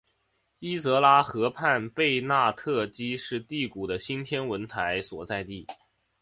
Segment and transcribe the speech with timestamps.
[0.57, 5.67] 伊泽拉河畔贝纳特基是第谷的新天文台所在地。